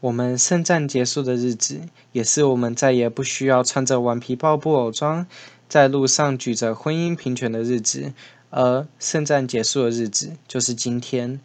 [0.00, 1.82] 我们圣战结束的日子，
[2.12, 5.26] 也是我们再也不需要穿着顽皮豹布偶装，
[5.68, 8.14] 在路上举着婚姻平权的日子。
[8.48, 11.40] 而圣战结束的日子，就是今天，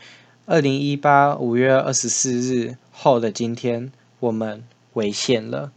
[0.45, 4.63] 二零一八五月二十四日后的今天，我们
[4.93, 5.71] 违宪了。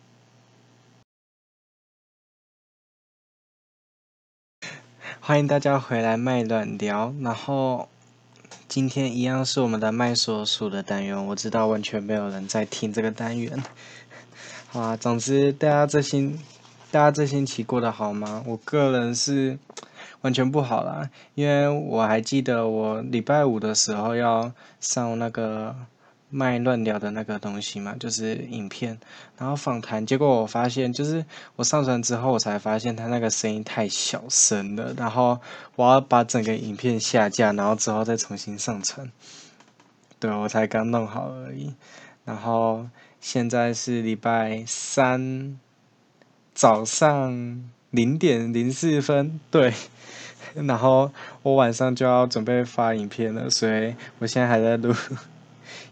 [5.21, 7.91] 欢迎大家回来麦乱聊，然后
[8.79, 11.27] 今天一样是我们的麦所属的单元。
[11.27, 13.61] 我知道完全没有人在听这个单元，
[14.71, 14.96] 好啊。
[14.96, 16.39] 总之，大家这星，
[16.93, 18.45] 大家这星期过得好吗？
[18.46, 19.59] 我个人是。
[20.21, 25.75] 完全不好啦，因为我还记得我礼拜五的时候要上那个
[26.31, 28.99] 麦乱聊的那个东西嘛，就是影片，
[29.36, 31.25] 然后访谈，结果我发现就是
[31.57, 35.41] 我上传之后，我才发现它那个声音太小声了，然后
[35.77, 39.11] 我要把整个影片下架，然后之后再重新上传。
[40.19, 41.75] 对，我才刚弄好而已，
[42.25, 42.89] 然后
[43.20, 45.58] 现在是礼拜三
[46.55, 49.72] 早上零点零四分，对。
[50.55, 54.95] 然后我晚上就要准备发影片了，所以我现在还在录，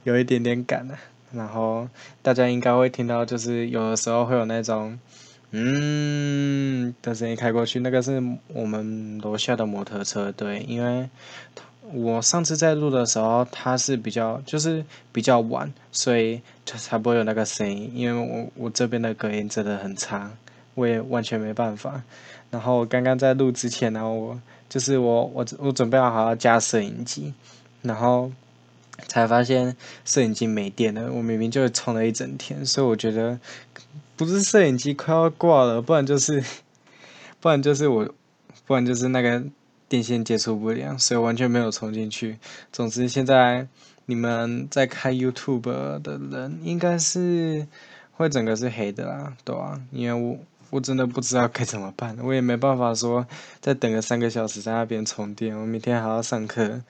[0.05, 0.98] 有一点点赶了。
[1.32, 1.88] 然后
[2.22, 4.98] 大家应该会听到，就是有的时候会有那种
[5.50, 10.32] “嗯”的声音开过去，那个是我们楼下的摩托车。
[10.32, 11.08] 对，因为
[11.92, 17.91] 我上次在录的时候，它是比较就是比较晚，所以就才不会有那个声音。
[17.94, 20.30] 因为我我这边的隔音真的很差，
[20.74, 22.02] 我也完全没办法。
[22.50, 27.34] 然后刚刚在录之前，然后我就是我我我准备好好要加摄影机，
[27.82, 28.30] 然后
[29.08, 31.12] 才发现摄影机没电了。
[31.12, 33.38] 我明明就充了一整天，所以我觉得
[34.16, 36.42] 不是摄影机快要挂了，不然就是
[37.41, 38.08] 不然就是我
[38.66, 39.42] 不然就是那个
[39.88, 42.38] 电线接触不良，所以完全没有充进去。
[42.72, 43.66] 总之现在
[44.06, 47.66] 你们在开 YouTube 的人应该是
[48.12, 50.38] 会整个是黑的啦，对啊，因为我。
[50.69, 53.25] 我真的不知道该怎么办，我也没办法说
[53.60, 55.56] 再等个三个小时在那边充电。
[55.56, 56.82] 我明天还要上课，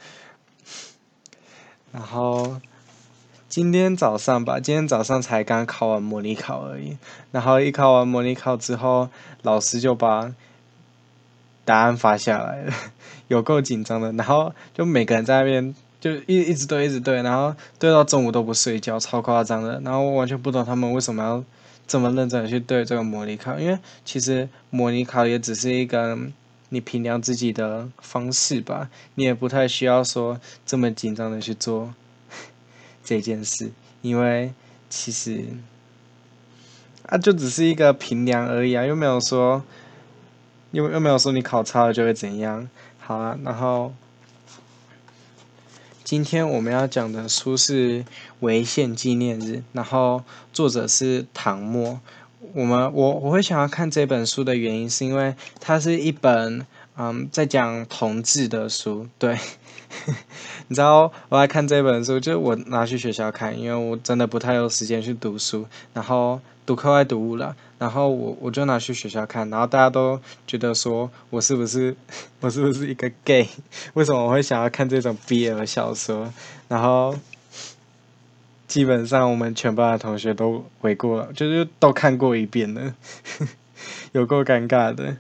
[1.97, 2.61] 然后
[3.49, 6.99] 今天早上吧，今天早上才刚考完模拟考而已。
[7.33, 9.09] 然后一考完模拟考之后，
[9.41, 10.35] 老师就把
[11.65, 12.73] 答案发下来了，
[13.29, 14.13] 有够紧张的。
[14.13, 19.81] 然后就每个人在那边就一一直对，一直对，然后对到中午都不睡觉，超夸张的。
[19.83, 21.43] 然后我完全不懂他们为什么要。
[21.89, 26.19] 这么认真的去对这个模拟考，因为其实模拟考也只是一个
[26.71, 31.95] 你评量自己的方式吧，你也不太需要说这么紧张的去做
[33.05, 33.71] 这件事，
[34.03, 34.53] 因为
[34.89, 35.45] 其实
[37.07, 39.63] 啊，就只是一个评量而已啊，又没有说
[40.73, 43.93] 又又没有说你考差了就会怎样，好啊，然后。
[46.05, 48.05] 今天我们要讲的书是
[48.39, 50.23] 《违宪纪念日》，然后
[50.53, 52.01] 作者是唐墨。
[52.57, 59.07] 我们我我会想要看这本书的原因，是因为它是一本嗯在讲同志的书。
[59.19, 59.39] 对，
[60.69, 66.41] 你知道我爱看这本书，就我拿去学校看，因为我真的不太有时间去读书，然后。
[66.67, 70.19] 读课外读物了，然后我我就拿去学校看，然后大家都
[70.49, 71.95] 觉得说我是不是
[72.41, 73.49] 我是不是一个 gay？
[73.95, 76.29] 为什么我会想要看这种 BL 小说？
[76.67, 77.15] 然后
[78.67, 82.95] 基本上我们全班的同学都回过了，就是都看过一遍了，
[84.13, 85.17] 有够尴尬的。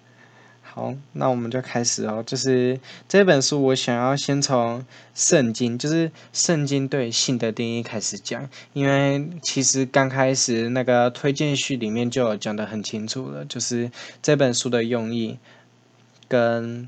[0.62, 2.22] 好，那我们就开始哦。
[2.26, 4.84] 就是这本书，我想要先从
[5.14, 13.90] 圣经，就是圣经对性的定义开始讲，因为其实刚开始那个推荐序里面就有讲得很清楚了，就是
[14.20, 15.38] 这本书的用意
[16.28, 16.86] 跟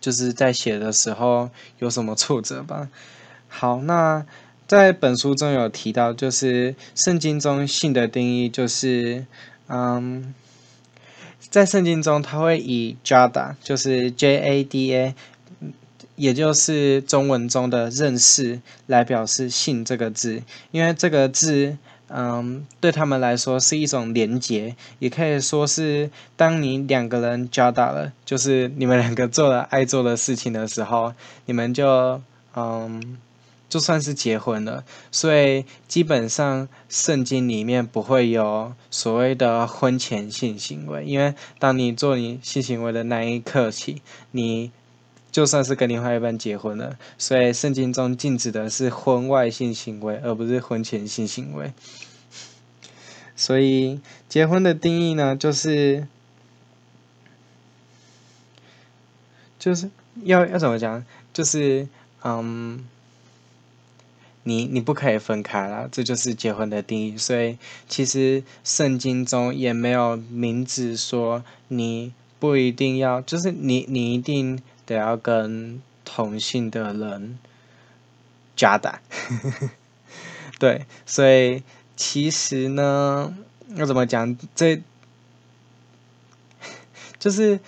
[0.00, 2.88] 就是在写的时候有什么挫折吧。
[3.48, 4.24] 好，那
[4.68, 9.24] 在本书中有提到，就是圣经中性的定义就是，
[9.68, 10.34] 嗯。
[11.50, 15.14] 在圣经中，他会以 Jada，就是 J A D A，
[16.14, 20.42] 也就是中文中的认识来表示性这个字，
[20.72, 21.78] 因为这个字，
[22.10, 31.14] 嗯，对他们来说是一种连结，也可以说是当你两个人 Jada 了，就是你们两个做了爱做的事情的时候，
[31.46, 32.20] 你们就，
[32.54, 33.16] 嗯。
[33.68, 34.82] 就算是结婚了，
[35.12, 44.00] 所以基本上圣经里面不会有所谓的婚前性行为，因为当你做你性行为的那一刻起，
[44.30, 44.70] 你
[45.30, 51.74] 就算是跟另外一半结婚了，所以圣经中禁止的是婚外性行为，而不是婚前性行为。
[53.36, 54.00] 所以
[54.30, 56.08] 结婚的定义呢，就是
[59.58, 59.90] 就是
[60.22, 61.04] 要要怎么讲，
[61.34, 61.86] 就是
[62.24, 62.86] 嗯。
[64.48, 67.18] 你你不可以分开了，这就是结婚的定义。
[67.18, 77.38] 所以其实圣经中也没有明指说你不一定要，就是你你一定得要跟同性的人
[78.56, 79.02] 交代。
[80.58, 81.62] 对，所以
[81.94, 83.36] 其实呢，
[83.76, 84.34] 要怎么讲？
[84.54, 84.80] 这
[87.20, 87.60] 就是。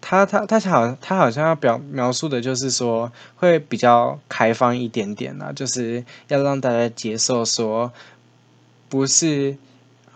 [0.00, 7.90] 他他他好，他好像要表描述的就是说，会比较开放一点点啦，就是要让大家接受说，
[8.90, 9.56] 不是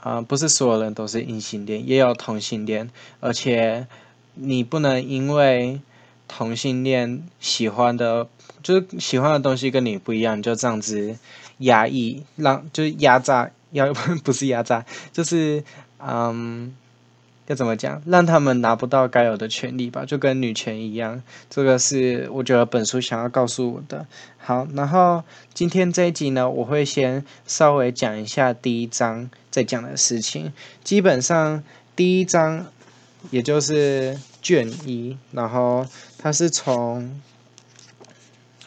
[0.02, 2.90] 啊、不是所有人都是异性恋，也有同性恋，
[3.20, 3.86] 而且
[4.34, 5.80] 你不能因为
[6.28, 8.28] 同性恋喜欢的，
[8.62, 11.16] 就是喜欢的东西跟你不一样，就这样子
[11.58, 15.64] 压抑，让就是压榨，要 不是压榨，就是
[15.98, 16.74] 嗯。
[17.46, 18.02] 要怎么讲？
[18.06, 21.22] 让他们拿不到该有的权利吧，就跟女权一样。
[21.50, 24.06] 这个是我觉得本书想要告诉我的。
[24.38, 30.54] 好，然后今天这一集呢，我会先稍微讲一下第一章在讲的事情。
[30.82, 31.62] 基本上
[31.94, 32.66] 第一章
[33.30, 35.86] 也就是卷一，然后
[36.16, 37.20] 它是从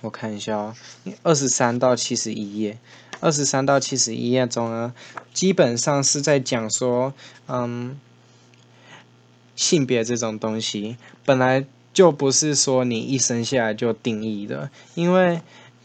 [0.02, 0.76] 我看一下哦，
[1.24, 2.78] 二十三到七十一页，
[3.22, 4.94] 二十三到七十一页中呢，
[5.34, 7.12] 基本上是在讲说，
[7.48, 8.00] 嗯。
[9.58, 10.96] 性别这种东西
[11.26, 15.42] 本来就不是说你一生下来就定义的，因为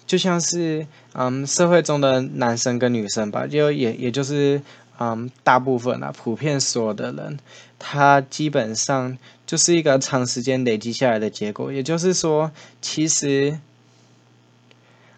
[0.07, 4.63] 就像是嗯社会中的男生跟女生吧，就也也就是
[5.01, 7.39] 嗯大部分啊普遍所有的人，
[7.79, 13.59] 他基本上就是一个长时间累积下来的结果，也就是说，其实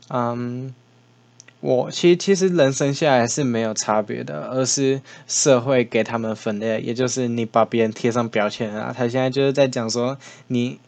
[0.08, 0.74] 嗯。
[1.64, 8.94] 我其实其实人生下来是没有差别的，而是社会给他们分类，也就是你把别人贴上标签啊。
[8.94, 10.18] 他现在就是在讲说，
[10.48, 10.78] 你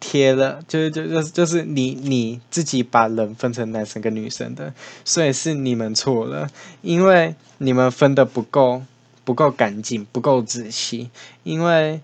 [0.00, 4.74] 贴了，就是就就是就是你你自己把人分成男生跟女生的，
[5.04, 6.48] 所以是你们错了，
[6.82, 8.82] 因为你们分的不够
[9.24, 11.10] 不够干净，不够仔细，
[11.44, 12.00] 因为。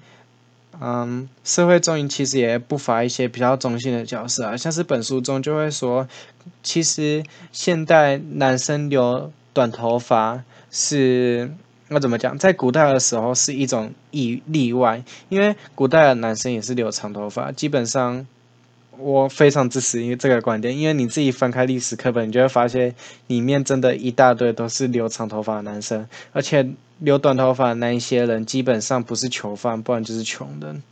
[0.81, 6.09] 嗯，社会中其实也不乏一些比较中性的角色啊，像是本书中就会说，
[6.62, 7.23] 其实
[7.53, 11.50] 现代男生留短头发是，
[11.88, 18.27] 那怎么讲，在古代的时候是一种意例外，因为古代的男生也是留长头发，基本上。
[18.99, 22.94] 我非常支持因为这个观点，因为你自己翻开历史课本，你就会发现
[23.26, 26.69] 里面真的一大堆都是留长头发的男生，而且
[26.99, 30.82] 留短头发的那一些人基本上不是囚犯，不然就是穷人。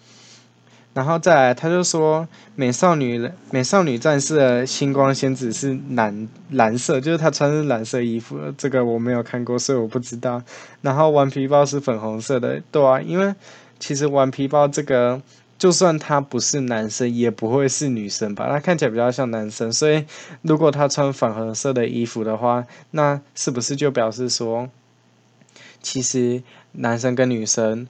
[0.94, 10.42] 然后再来，他就说美少女美少女战士的星光仙子是蓝蓝色，就是她穿是蓝色衣服，这个我没有看过，所以我不知道。
[10.82, 13.34] 然后顽皮豹是粉红色的，对啊，因为
[13.78, 15.22] 其实顽皮豹这个。
[15.62, 18.48] 就算他不是男生，也不会是女生吧？
[18.48, 20.04] 他看起来比较像男生，所以
[20.40, 24.68] 如果他穿粉红色的衣服的话，那是不是就表示说，
[25.80, 26.42] 其实
[26.72, 27.86] 男生跟女生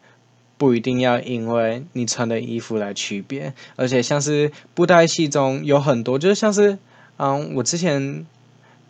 [0.59, 3.55] 不一定要因为你穿的衣服来区别？
[3.77, 6.77] 而且像是布袋戏中有很多，就是像是
[7.17, 8.27] 嗯，我之前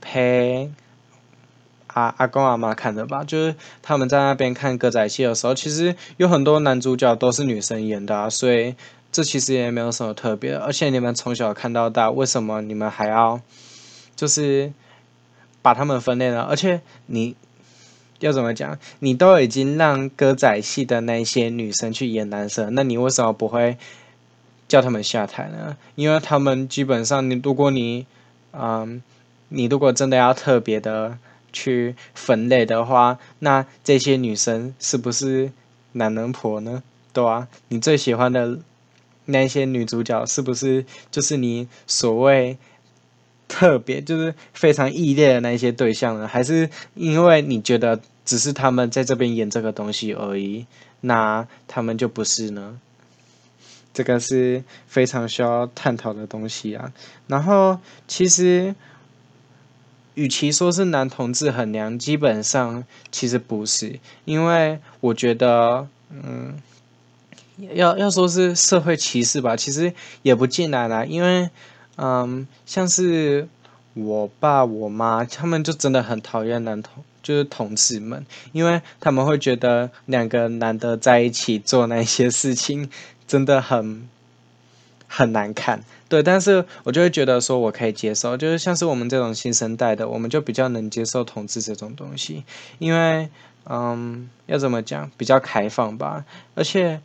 [0.00, 0.72] 陪。
[1.94, 8.74] 阿阿公阿妈看的吧，就是他们在那边看歌仔戏的时候，其实有很多男主角都是女生演的啊，所以
[9.10, 10.54] 这其实也没有什么特别。
[10.54, 13.40] 而且你们从小看到大，为什么你们还要
[14.16, 14.72] 就是
[15.60, 16.42] 把他们分类呢？
[16.48, 17.36] 而且你
[18.20, 18.78] 要怎么讲？
[19.00, 23.76] 你都已经让歌仔戏的那些女生去演男生，那你为什么不会
[24.66, 25.76] 叫他们下台呢？
[25.94, 28.06] 因为他们基本上，你如果你
[28.52, 29.02] 嗯，
[29.50, 31.18] 你如果真的要特别的。
[31.52, 35.52] 去分类的话，那这些女生是不是
[35.92, 36.82] 男人婆呢？
[37.12, 38.58] 对啊，你最喜欢的
[39.26, 42.56] 那些女主角是不是就是你所谓
[43.48, 46.26] 特别就是非常异类的那些对象呢？
[46.26, 50.66] 还是因为你觉得只是他们在这边演这个东西而已，
[51.02, 52.80] 那他们就不是呢？
[53.92, 56.92] 这个是非常需要探讨的东西啊。
[57.26, 57.78] 然后
[58.08, 58.74] 其实。
[60.14, 66.60] 与其说是男同志很娘，基本上其实不是，因为我觉得，嗯，
[67.74, 71.48] 要要说是社会歧视吧，其实也不尽然啦，因为，
[71.96, 73.48] 嗯，像是
[73.94, 82.90] 我爸我妈他们就真的很讨厌男同，就是同志们，因为他们会觉得两个男的在一起做那些事情
[83.26, 84.08] 真的很
[85.14, 85.84] 很难看。
[86.08, 92.44] 对，但是我就会觉得说，我可以接受，就是像是我们这种新生代的，我们就比较能接受同志这种东西，
[92.78, 93.28] 因为，
[93.66, 96.24] 嗯，要怎么讲，比较开放吧。
[96.54, 97.00] 而且，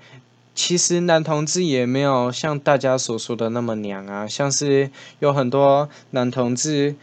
[0.55, 6.95] 其实男同志也没有像大家所说的那么娘啊，像是有很多男同志，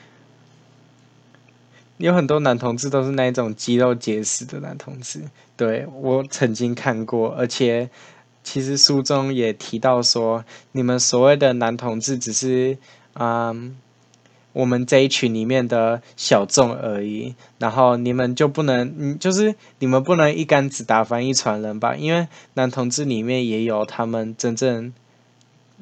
[1.99, 5.23] 有很多男同志都是那种肌肉结实的男同志，
[5.57, 7.89] 对，我曾经看过，而且
[8.45, 12.79] 其实书中也提到说，你们所谓的男同志只是
[13.15, 13.77] 嗯，
[14.53, 21.97] 我们这一群里面的小众而已，然后你们就不能，嗯，就是你们不能一竿子打翻一船人吧？
[21.97, 24.93] 因为男同志里面也有他们真正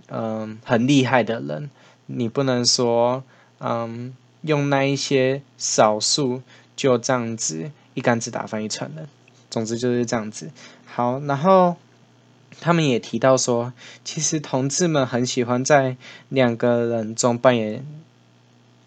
[0.08, 1.68] 嗯很厉害的人，
[2.06, 3.22] 你不能说
[3.58, 4.14] 嗯。
[4.44, 6.42] 用那一些少数
[6.74, 9.06] 就这样子一竿子打翻一船人，
[9.48, 10.50] 总之就是这样子。
[10.84, 11.76] 好，然后
[12.60, 13.72] 他们也提到说，
[14.04, 15.96] 其实同志们很喜欢在
[16.28, 17.84] 两个人中扮演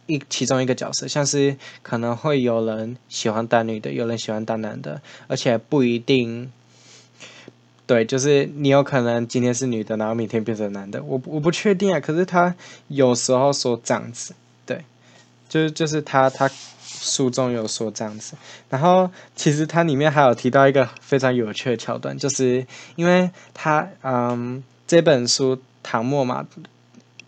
[0.08, 6.52] 一其中一个角色，像是可能会有人喜欢当女的，有人喜欢当男的，而且不一定。
[7.88, 12.00] 对，就是你有可能今天是女的，然后明天变成男的，我我不确定啊。
[12.00, 12.56] 可是他
[12.88, 14.34] 有时候说这样子。
[14.66, 14.84] 对
[15.48, 16.50] 就是就是他他
[17.06, 18.36] 书中有说这样子，
[18.70, 26.46] 然后其实它里面还有提到一个非常有趣的桥段，就是因为他嗯这本书唐默嘛，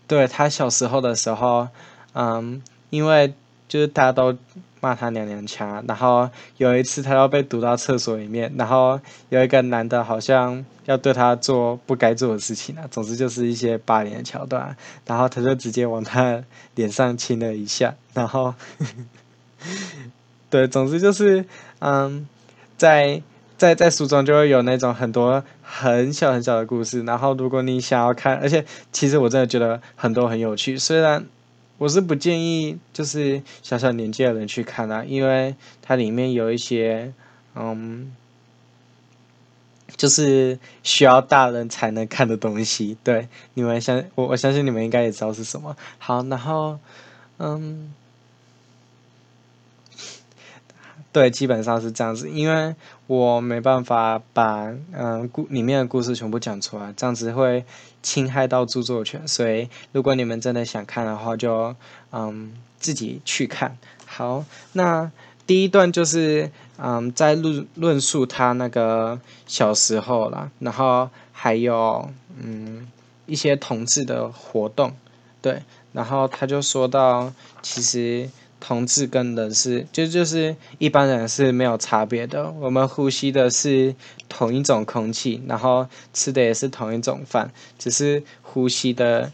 [0.06, 1.68] 对他小时候的时候，
[2.14, 3.32] 嗯因为
[3.68, 4.36] 就是大家都。
[4.80, 16.44] 骂他娘娘腔，然后有一次他要被堵到厕所里面，然后有一个男的好像要对他做不该做的事情啊，总之就是一些霸凌的桥段，然后他就直接往他
[16.76, 18.54] 脸上亲了一下，然后，
[20.50, 21.44] 对，总之就是，
[21.80, 22.26] 嗯，
[22.76, 23.22] 在
[23.56, 31.26] 在在书中就会有那种很多很小很小的故事，然后如果你想要看，而且其实我真的觉得很多很有趣，虽然。
[31.78, 37.12] 我是不建议就是小小年纪的人去看啊，因为它里面有一些，
[37.54, 38.12] 嗯，
[39.96, 42.96] 就是需要大人才能看的东西。
[43.04, 45.76] 对，你们相我我相信你们应该也知道是什么。
[45.98, 46.80] 好，然后，
[47.36, 47.94] 嗯。
[51.10, 52.74] 对，基本上是这样子，因为
[53.06, 57.64] 我没办法把嗯故里面的故事全部讲出来，这样子会
[58.02, 61.74] 侵害到著作权，所以如果你们真的想看的话就，
[62.12, 63.78] 嗯自己去看。
[64.06, 65.10] 好，那
[65.46, 72.86] 第一段就是嗯在论论述他那个小时候啦，然后还有嗯
[73.24, 74.92] 一些同志的活动，
[75.40, 75.62] 对，
[75.92, 78.28] 然后他就说到其实。
[78.60, 82.50] 同志跟人是，就就是一般人是没有差别的。
[82.60, 83.94] 我们呼吸的是
[84.28, 89.32] 同一种空气，然后吃的也是同一种饭，只是呼吸的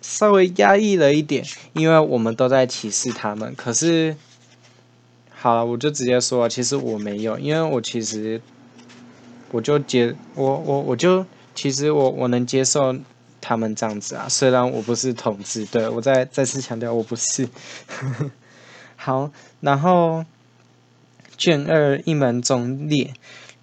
[0.00, 3.54] 稍微压抑了一点，因为我们都在歧视他们。
[3.56, 4.16] 可是，
[5.30, 8.40] 好了，我就直接说，其实我没有，因为我其实
[9.50, 12.96] 我就接我我我就其实我我能接受。
[13.44, 17.44] 他们这样子啊，虽然我不是同志，对，我再再次强调我不是。
[17.88, 18.30] 呵呵
[19.04, 20.24] 好，然后
[21.36, 23.12] 卷二一门中列，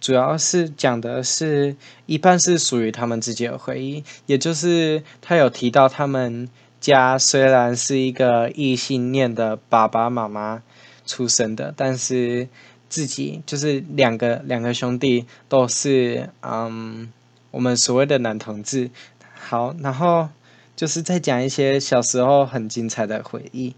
[0.01, 1.77] 主要是讲的是
[2.07, 6.49] 一半是属于他们自己的回忆，也就是他有提到他们
[6.81, 10.61] 家虽然是一个异性恋的爸爸妈妈
[11.05, 12.49] 出生的，但是
[12.89, 17.13] 自己就是两个两个兄弟都是嗯
[17.51, 18.91] 我们所谓的男同志。
[19.33, 20.27] 好，然后
[20.75, 23.73] 就是再讲一些小时候很精彩的回忆。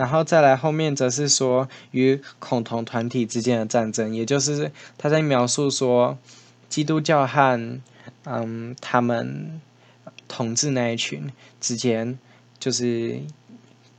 [0.00, 6.16] 然后再来后面则是说与恐同团体之间的战争，也就是他在描述说
[6.70, 7.80] 基督教和
[8.24, 9.60] 嗯他们
[10.26, 11.30] 统治那一群
[11.60, 12.18] 之间
[12.58, 13.20] 就是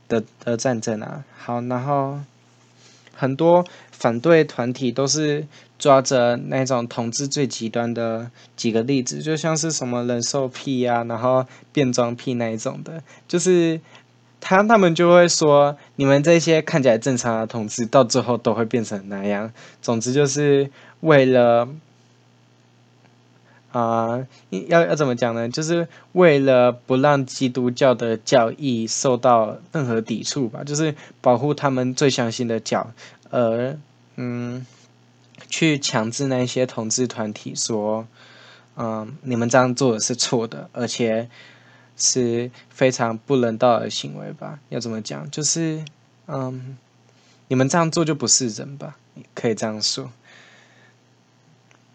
[0.08, 1.24] 的的战争啊。
[1.38, 2.18] 好，然后
[3.14, 5.46] 很多反对团体都是。
[5.82, 13.80] 抓着那种统治最极端的几个例子，就像是什么人兽癖、啊，然后变装癖那一种的，就是
[14.44, 19.52] 他他们就会说，你们这些看起来正常的同志，到最后都会变成那样。
[19.80, 20.68] 总之就是
[21.00, 21.68] 为了
[23.70, 25.48] 啊、要要怎么讲呢？
[25.48, 32.92] 就是为了不让基督教的教义受到任何抵触吧，就是保护他们最相信的教，
[33.30, 33.78] 而
[34.16, 34.66] 嗯。
[35.48, 38.06] 去强制那些同志团体说，
[38.74, 41.28] 嗯，你们这样做是错的，而且
[41.96, 44.58] 是非常不人道的行为吧？
[44.70, 45.30] 要怎么讲？
[45.30, 45.84] 就是，
[46.26, 46.76] 嗯，
[47.48, 48.96] 你们这样做就不是人吧？
[49.34, 50.10] 可以这样说。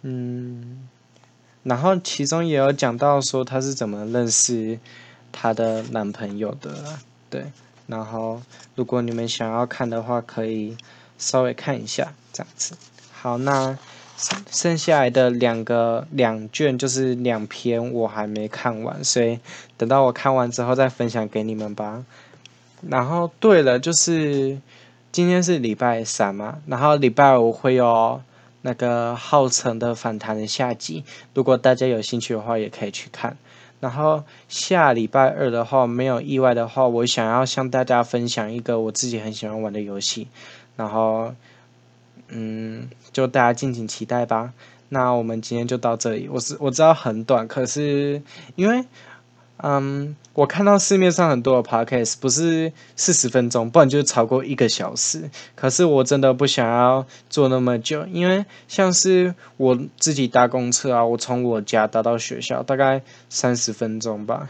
[0.03, 0.87] 嗯，
[1.63, 4.79] 然后其中也有讲到说她是怎么认识
[5.31, 6.99] 她的男朋友的，
[7.29, 7.51] 对。
[7.87, 8.41] 然后
[8.75, 10.77] 如果你们想要看的话，可以
[11.17, 12.75] 稍微看一下这样子。
[13.11, 13.77] 好，那
[14.51, 19.39] 剩下来的两个两卷就是两篇，我还没看完，所以
[19.77, 22.03] 等到我看完之后再分享给你们吧。
[22.81, 24.59] 然后，对了，就是
[25.11, 28.21] 今天是礼拜三嘛，然后礼拜五会有
[28.61, 33.37] 那个浩辰的访谈的下集，如果大家有兴趣的话，也可以去看。
[33.79, 40.27] 然后下礼拜二的话，没有意外的话，我想要向大家分享一个我自己很喜欢玩的游戏，
[40.75, 41.35] 然后，
[42.29, 44.53] 嗯，就大家敬请期待吧。
[44.89, 46.29] 那我们今天就到这里。
[46.31, 48.21] 我是我知道很短，可是
[48.55, 48.85] 因为。
[49.59, 55.31] 嗯，我看到市面上很多的 podcast 不是四十分钟，不然就超过一个小时。
[55.55, 64.47] 可是我真的不想要做那么久，因为像是我自己搭公车啊，我从我家搭到学校大概三十分钟吧。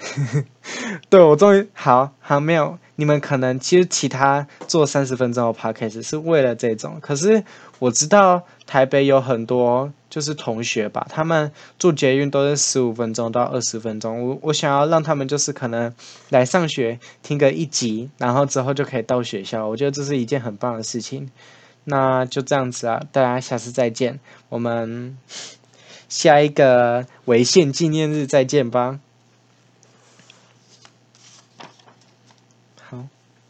[1.10, 7.46] 对，我终于好好没有，你们可能其实其他做三十分钟的 podcast 是为了这种，可是
[7.80, 9.94] 我知道台北有很多。
[10.10, 14.25] 就是同学吧，他们坐捷运都是十五分钟到二十分钟。
[14.25, 15.94] 我我想要让他们就是可能
[16.30, 19.68] 来上学听个一集，然后之后就可以到学校。
[19.68, 21.30] 我觉得这是一件很棒的事情。
[21.84, 25.18] 那就这样子啊，大家下次再见，我们
[26.08, 29.00] 下一个违宪纪念日再见吧。